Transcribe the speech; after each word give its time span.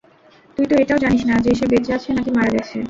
তুই 0.57 0.65
তো 0.69 0.83
এটাও 0.83 1.03
জানিস 1.03 1.21
না 1.25 1.35
যে 1.45 1.51
সে 1.59 1.65
বেঁচে 1.71 1.91
আছে 1.97 2.09
নাকি 2.13 2.31
মারা 2.31 2.51
গেছে! 2.55 2.75